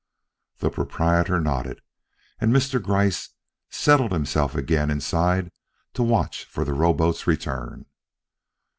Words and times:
The 0.57 0.71
proprietor 0.71 1.39
nodded, 1.39 1.79
and 2.39 2.51
Mr. 2.51 2.81
Gryce 2.81 3.35
settled 3.69 4.11
himself 4.11 4.55
again 4.55 4.89
inside 4.89 5.51
to 5.93 6.01
watch 6.01 6.43
for 6.45 6.65
the 6.65 6.73
rowboat's 6.73 7.27
return. 7.27 7.85